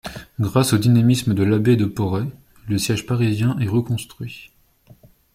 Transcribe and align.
Grâce 0.39 0.73
au 0.73 0.79
dynamisme 0.79 1.35
de 1.35 1.43
l’abbé 1.43 1.75
de 1.75 1.85
Poret 1.85 2.27
le 2.67 2.79
siège 2.79 3.05
parisien 3.05 3.55
est 3.59 3.67
reconstruit. 3.67 4.49